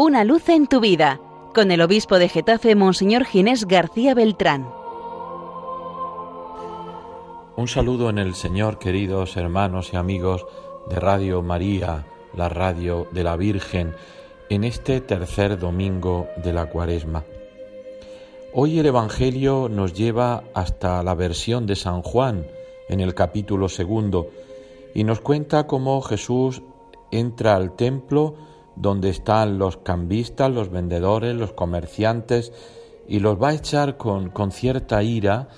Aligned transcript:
Una 0.00 0.22
luz 0.22 0.48
en 0.48 0.68
tu 0.68 0.78
vida, 0.78 1.20
con 1.52 1.72
el 1.72 1.80
obispo 1.80 2.20
de 2.20 2.28
Getafe, 2.28 2.76
Monseñor 2.76 3.24
Ginés 3.24 3.66
García 3.66 4.14
Beltrán. 4.14 4.70
Un 7.56 7.66
saludo 7.66 8.08
en 8.08 8.18
el 8.18 8.36
Señor, 8.36 8.78
queridos 8.78 9.36
hermanos 9.36 9.92
y 9.92 9.96
amigos 9.96 10.46
de 10.88 11.00
Radio 11.00 11.42
María, 11.42 12.06
la 12.32 12.48
radio 12.48 13.08
de 13.10 13.24
la 13.24 13.34
Virgen, 13.34 13.92
en 14.48 14.62
este 14.62 15.00
tercer 15.00 15.58
domingo 15.58 16.28
de 16.44 16.52
la 16.52 16.66
Cuaresma. 16.66 17.24
Hoy 18.54 18.78
el 18.78 18.86
Evangelio 18.86 19.68
nos 19.68 19.94
lleva 19.94 20.44
hasta 20.54 21.02
la 21.02 21.16
versión 21.16 21.66
de 21.66 21.74
San 21.74 22.02
Juan, 22.02 22.46
en 22.88 23.00
el 23.00 23.16
capítulo 23.16 23.68
segundo, 23.68 24.28
y 24.94 25.02
nos 25.02 25.20
cuenta 25.20 25.66
cómo 25.66 26.00
Jesús 26.02 26.62
entra 27.10 27.56
al 27.56 27.74
templo 27.74 28.36
donde 28.80 29.10
están 29.10 29.58
los 29.58 29.76
cambistas, 29.78 30.50
los 30.50 30.70
vendedores, 30.70 31.34
los 31.34 31.52
comerciantes, 31.52 32.52
y 33.06 33.20
los 33.20 33.40
va 33.40 33.48
a 33.48 33.54
echar 33.54 33.96
con, 33.96 34.30
con 34.30 34.52
cierta 34.52 35.02
ira, 35.02 35.48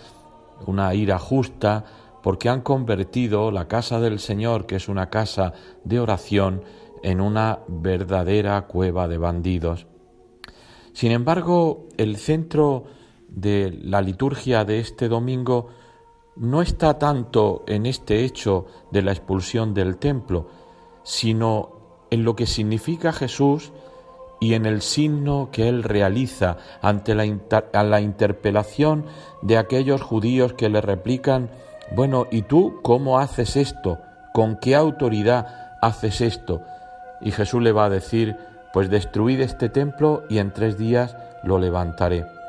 una 0.67 0.95
ira 0.95 1.19
justa, 1.19 1.85
porque 2.23 2.49
han 2.49 2.61
convertido 2.61 3.51
la 3.51 3.67
casa 3.67 4.01
del 4.01 4.19
Señor, 4.19 4.67
que 4.67 4.77
es 4.77 4.89
una 4.89 5.11
casa 5.11 5.53
de 5.85 6.01
oración, 6.01 6.63
en 7.03 7.21
una 7.21 7.61
verdadera 7.67 8.67
cueva 8.67 9.09
de 9.09 9.19
bandidos. 9.19 9.87
Sin 10.93 11.13
embargo, 11.13 11.89
el 11.97 12.17
centro 12.17 12.85
de 13.29 13.79
la 13.83 14.03
liturgia 14.03 14.65
de 14.65 14.81
este 14.81 15.09
domingo 15.09 15.69
no 16.37 16.63
está 16.63 16.99
tanto 16.99 17.65
en 17.67 17.87
este 17.87 18.25
hecho 18.25 18.67
de 18.91 19.03
la 19.03 19.13
expulsión 19.13 19.73
del 19.73 19.97
templo, 19.99 20.49
sino 21.03 21.80
en 22.11 22.25
lo 22.25 22.37
que 22.37 22.47
significa 22.47 23.13
Jesús 23.13 23.73
y 24.41 24.55
en 24.55 24.67
el 24.67 24.81
signo 24.81 25.51
que 25.53 25.69
él 25.69 25.83
realiza 25.83 26.57
ante 26.81 27.15
la, 27.15 27.25
la, 27.85 28.01
interpelación 28.01 29.05
de 29.43 29.59
aquellos 29.59 30.01
judíos 30.01 30.55
que 30.55 30.71
le 30.71 30.81
replican, 30.81 31.51
bueno, 31.95 32.27
¿y 32.31 32.43
tú 32.43 32.81
cómo 32.83 33.19
haces 33.19 33.57
esto? 33.57 33.99
¿Con 34.33 34.57
qué 34.57 34.75
autoridad 34.75 35.77
haces 35.83 36.23
esto? 36.23 36.63
Y 37.21 37.33
Jesús 37.33 37.63
le 37.63 37.73
va 37.73 37.85
a 37.85 37.91
decir, 37.91 38.37
pues 38.73 38.89
destruid 38.89 39.41
este 39.41 39.69
templo 39.69 40.23
y 40.31 40.39
en 40.39 40.53
tres 40.53 40.79
días 40.79 41.17
lo 41.43 41.59
levantaré. 41.59 42.40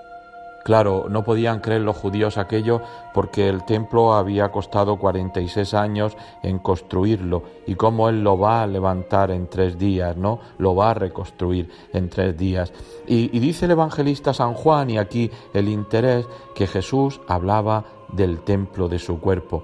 Claro, 0.63 1.07
no 1.09 1.23
podían 1.23 1.59
creer 1.59 1.81
los 1.81 1.97
judíos 1.97 2.37
aquello 2.37 2.81
porque 3.13 3.49
el 3.49 3.63
templo 3.65 4.13
había 4.13 4.51
costado 4.51 4.97
46 4.97 5.73
años 5.73 6.15
en 6.43 6.59
construirlo 6.59 7.43
y 7.65 7.75
cómo 7.75 8.09
él 8.09 8.23
lo 8.23 8.37
va 8.37 8.61
a 8.61 8.67
levantar 8.67 9.31
en 9.31 9.47
tres 9.47 9.77
días, 9.77 10.15
¿no? 10.17 10.39
Lo 10.59 10.75
va 10.75 10.91
a 10.91 10.93
reconstruir 10.93 11.69
en 11.93 12.09
tres 12.09 12.37
días. 12.37 12.71
Y, 13.07 13.27
dice 13.39 13.65
el 13.65 13.71
evangelista 13.71 14.33
San 14.33 14.53
Juan, 14.53 14.91
y 14.91 14.97
aquí 14.97 15.31
el 15.53 15.67
interés, 15.67 16.27
que 16.53 16.67
Jesús 16.67 17.21
hablaba 17.27 17.85
del 18.11 18.41
templo 18.41 18.87
de 18.87 18.99
su 18.99 19.19
cuerpo. 19.19 19.63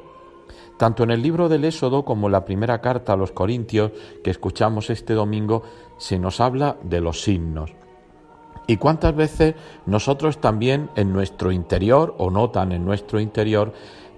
Tanto 0.77 1.03
en 1.03 1.11
el 1.11 1.21
libro 1.21 1.49
del 1.49 1.65
Éxodo 1.65 2.05
como 2.05 2.27
en 2.27 2.33
la 2.33 2.45
primera 2.45 2.81
carta 2.81 3.13
a 3.13 3.17
los 3.17 3.31
Corintios 3.31 3.91
que 4.23 4.31
escuchamos 4.31 4.89
este 4.89 5.13
domingo 5.13 5.63
se 5.97 6.19
nos 6.19 6.39
habla 6.39 6.77
de 6.83 7.01
los 7.01 7.21
signos. 7.21 7.71
¿Y 8.67 8.77
cuántas 8.77 9.15
veces 9.15 9.55
nosotros 9.85 10.39
también 10.39 10.89
en 10.95 11.13
nuestro 11.13 11.53
interior, 11.53 12.13
o 12.17 12.29
no 12.29 12.49
tan 12.49 12.73
en 12.73 12.85
nuestro 12.85 13.21
interior, 13.21 13.73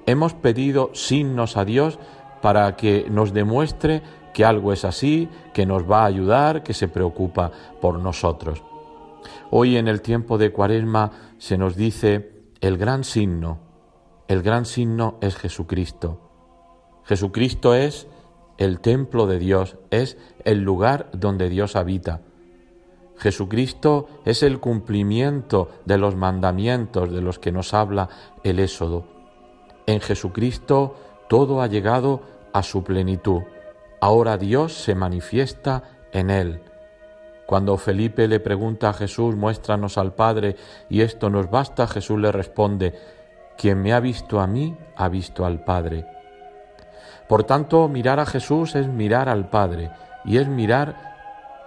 hemos 0.07 0.33
pedido 0.33 0.89
signos 0.93 1.55
a 1.55 1.65
Dios 1.65 1.99
para 2.41 2.75
que 2.75 3.05
nos 3.09 3.31
demuestre 3.31 4.01
que 4.33 4.45
algo 4.45 4.73
es 4.73 4.85
así, 4.85 5.29
que 5.53 5.67
nos 5.67 5.89
va 5.89 6.01
a 6.01 6.05
ayudar, 6.05 6.63
que 6.63 6.73
se 6.73 6.87
preocupa 6.87 7.51
por 7.79 7.99
nosotros? 7.99 8.63
Hoy 9.51 9.77
en 9.77 9.87
el 9.87 10.01
tiempo 10.01 10.39
de 10.39 10.51
Cuaresma 10.51 11.11
se 11.37 11.57
nos 11.57 11.75
dice 11.75 12.31
el 12.61 12.77
gran 12.77 13.03
signo, 13.03 13.59
el 14.27 14.41
gran 14.41 14.65
signo 14.65 15.17
es 15.21 15.35
Jesucristo. 15.35 16.21
Jesucristo 17.03 17.73
es 17.73 18.07
el 18.57 18.79
templo 18.79 19.25
de 19.25 19.39
Dios, 19.39 19.77
es 19.89 20.17
el 20.43 20.61
lugar 20.61 21.09
donde 21.13 21.49
Dios 21.49 21.75
habita. 21.75 22.21
Jesucristo 23.19 24.07
es 24.23 24.43
el 24.43 24.59
cumplimiento 24.59 25.69
de 25.85 25.97
los 25.97 26.15
mandamientos 26.15 27.11
de 27.11 27.21
los 27.21 27.37
que 27.37 27.51
nos 27.51 27.73
habla 27.73 28.07
el 28.43 28.59
Éxodo. 28.59 29.05
En 29.85 29.99
Jesucristo 29.99 30.95
todo 31.27 31.61
ha 31.61 31.67
llegado 31.67 32.21
a 32.53 32.63
su 32.63 32.83
plenitud. 32.83 33.41
Ahora 33.99 34.37
Dios 34.37 34.73
se 34.73 34.95
manifiesta 34.95 35.83
en 36.13 36.29
él. 36.29 36.61
Cuando 37.45 37.77
Felipe 37.77 38.27
le 38.27 38.39
pregunta 38.39 38.89
a 38.89 38.93
Jesús, 38.93 39.35
muéstranos 39.35 39.97
al 39.97 40.13
Padre, 40.13 40.55
y 40.89 41.01
esto 41.01 41.29
nos 41.29 41.49
basta, 41.49 41.87
Jesús 41.87 42.19
le 42.19 42.31
responde, 42.31 42.93
quien 43.57 43.81
me 43.81 43.91
ha 43.91 43.99
visto 43.99 44.39
a 44.39 44.47
mí, 44.47 44.77
ha 44.95 45.09
visto 45.09 45.45
al 45.45 45.63
Padre. 45.65 46.05
Por 47.27 47.43
tanto, 47.43 47.89
mirar 47.89 48.19
a 48.19 48.25
Jesús 48.25 48.75
es 48.75 48.87
mirar 48.87 49.27
al 49.27 49.49
Padre, 49.49 49.91
y 50.23 50.37
es 50.37 50.47
mirar 50.47 51.08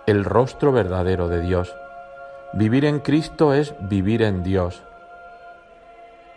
el 0.06 0.24
rostro 0.24 0.72
verdadero 0.72 1.28
de 1.28 1.40
Dios. 1.40 1.74
Vivir 2.54 2.84
en 2.84 3.00
Cristo 3.00 3.54
es 3.54 3.74
vivir 3.80 4.22
en 4.22 4.42
Dios. 4.42 4.82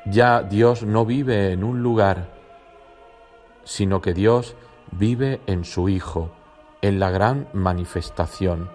Ya 0.05 0.43
Dios 0.43 0.83
no 0.83 1.05
vive 1.05 1.51
en 1.51 1.63
un 1.63 1.81
lugar, 1.81 2.27
sino 3.63 4.01
que 4.01 4.13
Dios 4.13 4.55
vive 4.91 5.41
en 5.47 5.65
su 5.65 5.89
Hijo, 5.89 6.31
en 6.81 6.99
la 6.99 7.09
gran 7.09 7.47
manifestación. 7.53 8.69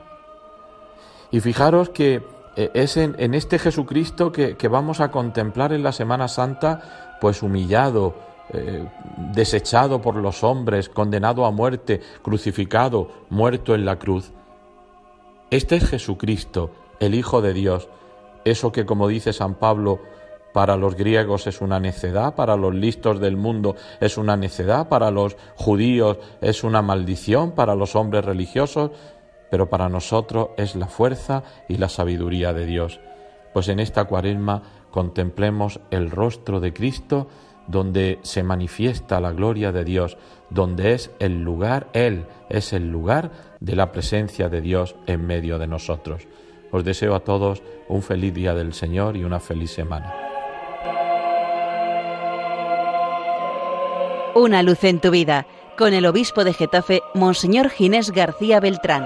Y 1.31 1.41
fijaros 1.41 1.91
que 1.91 2.23
eh, 2.57 2.71
es 2.75 2.97
en, 2.97 3.35
este 3.35 3.59
Jesucristo 3.59 4.33
que, 4.33 4.69
vamos 4.69 5.01
a 5.01 5.11
contemplar 5.11 5.73
en 5.73 5.85
la 5.85 5.93
Semana 5.93 6.27
Santa, 6.27 7.19
pues 7.21 7.43
humillado, 7.43 8.15
eh, 8.53 8.87
desechado 9.33 10.03
por 10.03 10.17
los 10.17 10.43
hombres, 10.43 10.89
condenado 10.89 11.47
a 11.47 11.53
muerte, 11.53 12.01
crucificado, 12.23 13.09
muerto 13.31 13.75
en 13.75 13.85
la 13.85 13.97
cruz. 13.97 14.33
Este 15.51 15.75
es 15.75 15.89
Jesucristo, 15.89 16.71
el 17.01 17.13
Hijo 17.13 17.43
de 17.43 17.53
Dios, 17.53 17.89
eso 18.45 18.71
que 18.71 18.87
como 18.87 19.09
dice 19.09 19.33
San 19.33 19.57
Pablo, 19.57 19.99
para 20.53 20.77
los 20.77 20.95
griegos 20.95 21.49
es 21.49 21.61
una 21.61 21.81
necedad, 21.81 22.37
para 22.37 22.57
los 22.57 22.73
listos 22.73 23.19
del 23.19 23.37
mundo 23.37 23.75
es 24.01 24.17
una 24.17 24.37
necedad, 24.37 24.89
para 24.89 25.11
los 25.11 25.37
judíos 25.57 26.19
es 26.41 26.63
una 26.63 26.83
maldición, 26.83 27.51
para 27.51 27.75
los 27.75 27.97
hombres 27.97 28.25
religiosos, 28.25 28.93
pero 29.51 29.69
para 29.69 29.89
nosotros 29.89 30.51
es 30.57 30.77
la 30.77 30.87
fuerza 30.87 31.43
y 31.69 31.79
la 31.79 31.89
sabiduría 31.89 32.53
de 32.53 32.67
Dios. 32.67 33.01
Pues 33.53 33.67
en 33.67 33.81
esta 33.81 34.05
cuaresma 34.05 34.63
contemplemos 34.93 35.81
el 35.91 36.13
rostro 36.13 36.61
de 36.61 36.73
Cristo, 36.73 37.27
donde 37.71 38.19
se 38.23 38.43
manifiesta 38.43 39.21
la 39.21 39.33
gloria 39.33 39.73
de 39.73 39.85
Dios, 39.85 40.17
donde 40.51 40.93
es 40.95 41.11
el 41.19 41.43
lugar, 41.43 41.89
Él 41.93 42.27
es 42.49 42.73
el 42.73 42.91
lugar 42.91 43.31
de 43.61 43.77
la 43.77 43.93
presencia 43.93 44.49
de 44.49 44.61
Dios 44.61 44.97
en 45.07 45.27
medio 45.27 45.59
de 45.59 45.67
nosotros. 45.67 46.27
Os 46.73 46.85
deseo 46.85 47.15
a 47.15 47.21
todos 47.21 47.63
un 47.89 48.03
feliz 48.03 48.35
día 48.35 48.55
del 48.55 48.73
Señor 48.73 49.17
y 49.17 49.25
una 49.25 49.41
feliz 49.41 49.71
semana. 49.71 50.15
Una 54.35 54.63
luz 54.63 54.85
en 54.85 55.01
tu 55.01 55.11
vida, 55.11 55.47
con 55.77 55.93
el 55.93 56.07
obispo 56.07 56.45
de 56.45 56.53
Getafe, 56.53 57.03
Monseñor 57.15 57.71
Ginés 57.71 58.11
García 58.11 58.61
Beltrán. 58.61 59.05